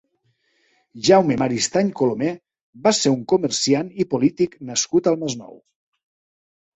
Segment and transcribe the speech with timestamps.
[1.09, 2.31] Jaume Maristany Colomer
[2.87, 5.53] va ser un comerciant i polític nascut al Masnou.